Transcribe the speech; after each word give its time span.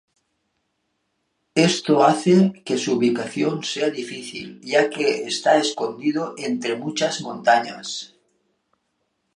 Esto 1.69 2.03
hace 2.03 2.53
que 2.65 2.79
su 2.79 2.93
ubicación 2.93 3.63
sea 3.63 3.91
difícil 3.91 4.59
ya 4.61 4.89
que 4.89 5.27
está 5.27 5.57
escondido 5.57 6.33
entre 6.39 6.75
muchas 6.75 7.21
montañas. 7.21 8.15